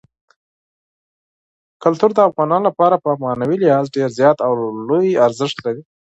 کلتور 1.83 2.09
د 2.15 2.19
افغانانو 2.29 2.65
لپاره 2.69 2.95
په 3.03 3.09
معنوي 3.23 3.57
لحاظ 3.63 3.85
ډېر 3.95 4.09
زیات 4.19 4.37
او 4.47 4.51
لوی 4.87 5.07
ارزښت 5.27 5.57
لري. 5.65 5.81